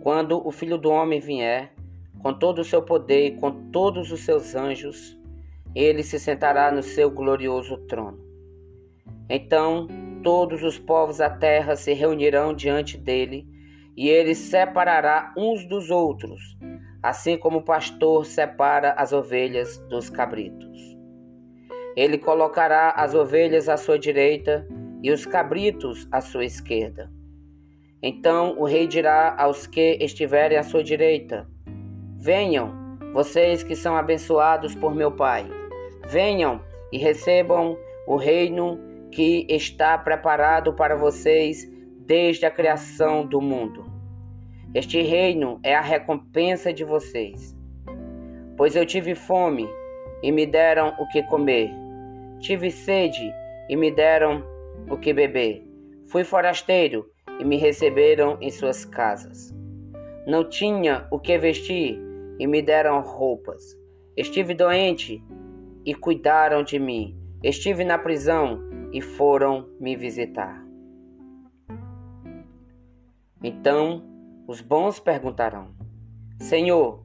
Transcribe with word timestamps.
Quando 0.00 0.46
o 0.46 0.50
Filho 0.50 0.78
do 0.78 0.90
Homem 0.90 1.20
vier, 1.20 1.74
com 2.22 2.32
todo 2.32 2.60
o 2.60 2.64
seu 2.64 2.82
poder 2.82 3.26
e 3.26 3.36
com 3.36 3.70
todos 3.70 4.10
os 4.10 4.20
seus 4.24 4.54
anjos, 4.54 5.18
ele 5.74 6.02
se 6.02 6.18
sentará 6.18 6.72
no 6.72 6.82
seu 6.82 7.10
glorioso 7.10 7.76
trono. 7.86 8.18
Então 9.28 9.86
todos 10.22 10.62
os 10.62 10.78
povos 10.78 11.18
da 11.18 11.30
terra 11.30 11.76
se 11.76 11.92
reunirão 11.92 12.54
diante 12.54 12.96
dele, 12.96 13.46
e 13.96 14.08
ele 14.08 14.34
separará 14.34 15.34
uns 15.36 15.66
dos 15.66 15.90
outros, 15.90 16.56
assim 17.02 17.36
como 17.36 17.58
o 17.58 17.64
pastor 17.64 18.24
separa 18.24 18.92
as 18.92 19.12
ovelhas 19.12 19.78
dos 19.88 20.08
cabritos. 20.08 20.78
Ele 21.96 22.16
colocará 22.16 22.90
as 22.90 23.14
ovelhas 23.14 23.68
à 23.68 23.76
sua 23.76 23.98
direita 23.98 24.66
e 25.02 25.10
os 25.10 25.26
cabritos 25.26 26.08
à 26.10 26.20
sua 26.20 26.44
esquerda. 26.44 27.10
Então 28.02 28.58
o 28.58 28.64
rei 28.64 28.86
dirá 28.86 29.34
aos 29.38 29.66
que 29.66 29.98
estiverem 30.00 30.56
à 30.56 30.62
sua 30.62 30.82
direita: 30.82 31.46
Venham, 32.16 32.98
vocês 33.12 33.62
que 33.62 33.76
são 33.76 33.96
abençoados 33.96 34.74
por 34.74 34.94
meu 34.94 35.12
Pai. 35.12 35.46
Venham 36.08 36.60
e 36.92 36.98
recebam 36.98 37.76
o 38.06 38.16
reino 38.16 38.78
que 39.10 39.46
está 39.48 39.98
preparado 39.98 40.72
para 40.72 40.96
vocês 40.96 41.68
desde 41.98 42.46
a 42.46 42.50
criação 42.50 43.26
do 43.26 43.40
mundo. 43.40 43.84
Este 44.74 45.02
reino 45.02 45.60
é 45.62 45.74
a 45.74 45.80
recompensa 45.80 46.72
de 46.72 46.84
vocês. 46.84 47.56
Pois 48.56 48.76
eu 48.76 48.86
tive 48.86 49.14
fome 49.14 49.68
e 50.22 50.30
me 50.30 50.46
deram 50.46 50.94
o 50.98 51.08
que 51.08 51.22
comer. 51.24 51.70
Tive 52.40 52.70
sede 52.70 53.32
e 53.68 53.76
me 53.76 53.90
deram 53.90 54.44
o 54.88 54.96
que 54.96 55.12
beber. 55.12 55.64
Fui 56.08 56.24
forasteiro 56.24 57.06
e 57.40 57.44
me 57.44 57.56
receberam 57.56 58.36
em 58.38 58.50
suas 58.50 58.84
casas. 58.84 59.54
Não 60.26 60.46
tinha 60.46 61.08
o 61.10 61.18
que 61.18 61.38
vestir 61.38 61.98
e 62.38 62.46
me 62.46 62.60
deram 62.60 63.00
roupas. 63.00 63.62
Estive 64.14 64.52
doente 64.52 65.24
e 65.86 65.94
cuidaram 65.94 66.62
de 66.62 66.78
mim. 66.78 67.18
Estive 67.42 67.82
na 67.82 67.96
prisão 67.96 68.60
e 68.92 69.00
foram 69.00 69.70
me 69.80 69.96
visitar. 69.96 70.62
Então 73.42 74.04
os 74.46 74.60
bons 74.60 75.00
perguntarão: 75.00 75.70
Senhor, 76.38 77.02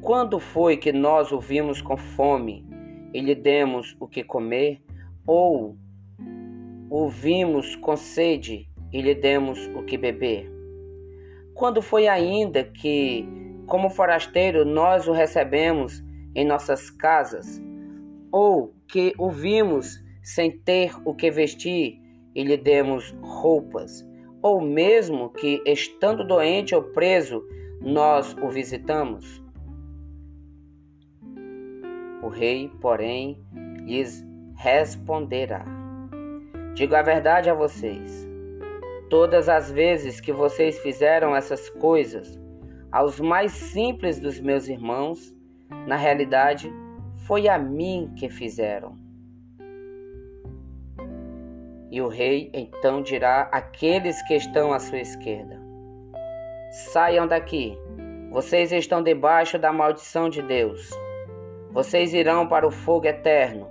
quando 0.00 0.40
foi 0.40 0.76
que 0.76 0.92
nós 0.92 1.30
o 1.30 1.38
vimos 1.38 1.80
com 1.80 1.96
fome 1.96 2.66
e 3.14 3.20
lhe 3.20 3.36
demos 3.36 3.96
o 4.00 4.08
que 4.08 4.24
comer? 4.24 4.82
Ou 5.24 5.76
o 6.90 7.08
vimos 7.08 7.76
com 7.76 7.96
sede 7.96 8.68
e 8.92 9.00
lhe 9.00 9.14
demos 9.14 9.58
o 9.74 9.82
que 9.82 9.96
beber? 9.96 10.50
Quando 11.54 11.80
foi 11.80 12.06
ainda 12.06 12.64
que, 12.64 13.26
como 13.66 13.88
forasteiro, 13.88 14.64
nós 14.64 15.08
o 15.08 15.12
recebemos 15.12 16.04
em 16.34 16.44
nossas 16.44 16.90
casas? 16.90 17.60
Ou 18.30 18.74
que 18.86 19.14
o 19.18 19.30
vimos 19.30 20.04
sem 20.22 20.50
ter 20.50 20.92
o 21.04 21.14
que 21.14 21.30
vestir 21.30 21.98
e 22.34 22.44
lhe 22.44 22.56
demos 22.56 23.16
roupas, 23.22 24.06
ou 24.42 24.60
mesmo 24.60 25.30
que, 25.30 25.62
estando 25.64 26.26
doente 26.26 26.74
ou 26.74 26.82
preso, 26.82 27.42
nós 27.80 28.36
o 28.42 28.50
visitamos? 28.50 29.42
O 32.22 32.28
rei, 32.28 32.70
porém, 32.80 33.40
lhes 33.86 34.22
responderá: 34.56 35.64
Digo 36.74 36.94
a 36.94 37.02
verdade 37.02 37.48
a 37.48 37.54
vocês. 37.54 38.28
Todas 39.08 39.48
as 39.48 39.70
vezes 39.70 40.20
que 40.20 40.32
vocês 40.32 40.78
fizeram 40.80 41.34
essas 41.34 41.70
coisas 41.70 42.38
aos 42.90 43.20
mais 43.20 43.52
simples 43.52 44.18
dos 44.18 44.40
meus 44.40 44.68
irmãos, 44.68 45.36
na 45.86 45.96
realidade, 45.96 46.72
foi 47.26 47.48
a 47.48 47.58
mim 47.58 48.12
que 48.16 48.28
fizeram. 48.28 48.96
E 51.90 52.00
o 52.00 52.08
rei 52.08 52.50
então 52.52 53.00
dirá 53.00 53.48
àqueles 53.52 54.20
que 54.22 54.34
estão 54.34 54.72
à 54.72 54.78
sua 54.78 54.98
esquerda: 54.98 55.60
Saiam 56.92 57.26
daqui, 57.26 57.78
vocês 58.30 58.72
estão 58.72 59.02
debaixo 59.02 59.58
da 59.58 59.72
maldição 59.72 60.28
de 60.28 60.42
Deus. 60.42 60.90
Vocês 61.70 62.12
irão 62.12 62.48
para 62.48 62.66
o 62.66 62.72
fogo 62.72 63.06
eterno, 63.06 63.70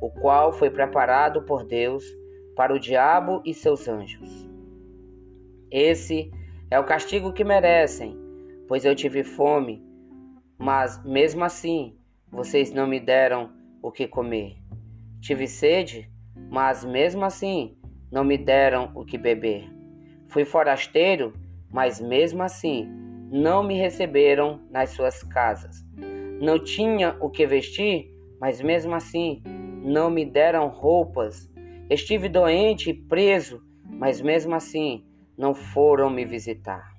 o 0.00 0.10
qual 0.10 0.52
foi 0.52 0.70
preparado 0.70 1.42
por 1.42 1.64
Deus 1.64 2.04
para 2.54 2.72
o 2.72 2.78
diabo 2.78 3.42
e 3.44 3.52
seus 3.52 3.88
anjos. 3.88 4.55
Esse 5.70 6.30
é 6.70 6.78
o 6.78 6.84
castigo 6.84 7.32
que 7.32 7.44
merecem, 7.44 8.16
pois 8.68 8.84
eu 8.84 8.94
tive 8.94 9.24
fome, 9.24 9.82
mas 10.58 11.02
mesmo 11.04 11.44
assim 11.44 11.96
vocês 12.30 12.72
não 12.72 12.86
me 12.86 13.00
deram 13.00 13.50
o 13.82 13.90
que 13.90 14.06
comer. 14.06 14.56
Tive 15.20 15.46
sede, 15.46 16.10
mas 16.50 16.84
mesmo 16.84 17.24
assim 17.24 17.76
não 18.10 18.24
me 18.24 18.38
deram 18.38 18.92
o 18.94 19.04
que 19.04 19.18
beber. 19.18 19.68
Fui 20.28 20.44
forasteiro, 20.44 21.34
mas 21.70 22.00
mesmo 22.00 22.42
assim 22.42 22.88
não 23.30 23.62
me 23.62 23.76
receberam 23.76 24.60
nas 24.70 24.90
suas 24.90 25.22
casas. 25.22 25.84
Não 26.40 26.62
tinha 26.62 27.16
o 27.20 27.30
que 27.30 27.46
vestir, 27.46 28.10
mas 28.40 28.60
mesmo 28.60 28.94
assim 28.94 29.42
não 29.82 30.10
me 30.10 30.24
deram 30.24 30.68
roupas. 30.68 31.50
Estive 31.88 32.28
doente 32.28 32.90
e 32.90 32.94
preso, 32.94 33.62
mas 33.84 34.20
mesmo 34.20 34.54
assim 34.54 35.04
não 35.36 35.54
foram 35.54 36.08
me 36.10 36.24
visitar. 36.24 36.94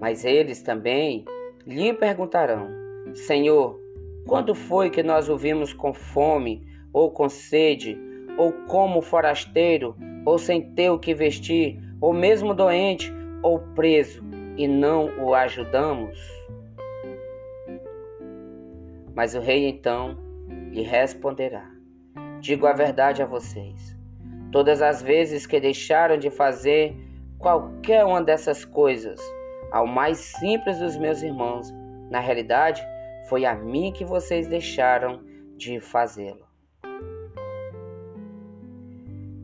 Mas 0.00 0.24
eles 0.24 0.62
também 0.62 1.24
lhe 1.66 1.92
perguntarão: 1.92 2.68
Senhor, 3.14 3.80
quando 4.26 4.54
foi 4.54 4.90
que 4.90 5.02
nós 5.02 5.28
o 5.28 5.36
vimos 5.36 5.72
com 5.72 5.92
fome, 5.92 6.66
ou 6.92 7.10
com 7.10 7.28
sede, 7.28 7.98
ou 8.36 8.52
como 8.52 9.00
forasteiro, 9.00 9.96
ou 10.24 10.38
sem 10.38 10.74
ter 10.74 10.90
o 10.90 10.98
que 10.98 11.14
vestir, 11.14 11.78
ou 12.00 12.12
mesmo 12.12 12.54
doente, 12.54 13.12
ou 13.42 13.58
preso, 13.74 14.22
e 14.56 14.66
não 14.66 15.10
o 15.18 15.34
ajudamos? 15.34 16.18
Mas 19.14 19.34
o 19.34 19.40
rei 19.40 19.66
então 19.68 20.18
lhe 20.70 20.82
responderá: 20.82 21.70
Digo 22.40 22.66
a 22.66 22.72
verdade 22.72 23.22
a 23.22 23.26
vocês. 23.26 23.95
Todas 24.52 24.80
as 24.80 25.02
vezes 25.02 25.46
que 25.46 25.60
deixaram 25.60 26.16
de 26.18 26.30
fazer 26.30 26.96
qualquer 27.38 28.04
uma 28.04 28.22
dessas 28.22 28.64
coisas 28.64 29.20
ao 29.70 29.86
mais 29.86 30.18
simples 30.18 30.78
dos 30.78 30.96
meus 30.96 31.22
irmãos, 31.22 31.72
na 32.10 32.20
realidade, 32.20 32.82
foi 33.28 33.44
a 33.44 33.54
mim 33.54 33.92
que 33.92 34.04
vocês 34.04 34.46
deixaram 34.46 35.20
de 35.56 35.80
fazê-lo. 35.80 36.46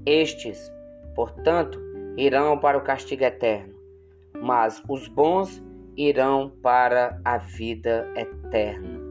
Estes, 0.07 0.73
portanto, 1.15 1.81
irão 2.17 2.59
para 2.59 2.79
o 2.79 2.83
castigo 2.83 3.25
eterno, 3.25 3.75
mas 4.41 4.83
os 4.89 5.09
bons 5.09 5.63
irão 5.97 6.51
para 6.63 7.21
a 7.25 7.39
vida 7.39 8.11
eterna. 8.17 9.02